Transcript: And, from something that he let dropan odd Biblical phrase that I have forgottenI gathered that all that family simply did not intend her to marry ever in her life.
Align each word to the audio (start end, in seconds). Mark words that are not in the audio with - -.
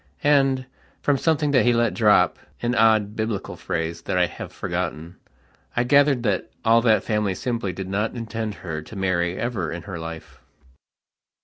And, 0.23 0.65
from 1.03 1.19
something 1.19 1.51
that 1.51 1.63
he 1.63 1.73
let 1.73 1.93
dropan 1.93 2.73
odd 2.75 3.15
Biblical 3.15 3.55
phrase 3.55 4.01
that 4.01 4.17
I 4.17 4.25
have 4.25 4.51
forgottenI 4.51 5.13
gathered 5.85 6.23
that 6.23 6.49
all 6.65 6.81
that 6.81 7.03
family 7.03 7.35
simply 7.35 7.71
did 7.71 7.87
not 7.87 8.15
intend 8.15 8.55
her 8.65 8.81
to 8.81 8.95
marry 8.95 9.37
ever 9.37 9.71
in 9.71 9.83
her 9.83 9.99
life. 9.99 10.39